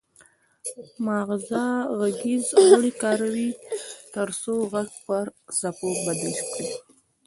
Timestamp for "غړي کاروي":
2.67-3.49